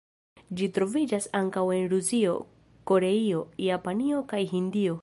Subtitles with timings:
[0.61, 2.33] Ĝi troviĝas ankaŭ en Rusio,
[2.93, 4.97] Koreio, Japanio kaj Hindio.